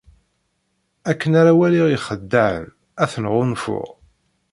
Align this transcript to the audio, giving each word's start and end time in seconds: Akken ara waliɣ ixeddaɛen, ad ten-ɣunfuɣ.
Akken 1.09 1.33
ara 1.39 1.53
waliɣ 1.59 1.87
ixeddaɛen, 1.91 2.65
ad 3.03 3.09
ten-ɣunfuɣ. 3.11 3.87